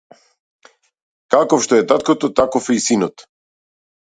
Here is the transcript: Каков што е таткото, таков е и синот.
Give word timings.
Каков 1.35 1.59
што 1.65 1.73
е 1.81 1.83
таткото, 1.91 2.31
таков 2.41 2.73
е 2.75 2.79
и 2.79 2.83
синот. 2.87 3.29